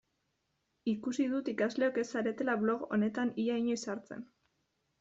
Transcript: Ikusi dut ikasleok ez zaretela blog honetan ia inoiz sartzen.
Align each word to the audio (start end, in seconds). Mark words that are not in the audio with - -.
Ikusi 0.93 1.25
dut 1.33 1.51
ikasleok 1.53 2.01
ez 2.03 2.05
zaretela 2.15 2.57
blog 2.65 2.89
honetan 2.99 3.37
ia 3.47 3.61
inoiz 3.65 3.79
sartzen. 3.87 4.29